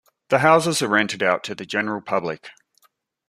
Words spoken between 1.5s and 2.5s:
the general public.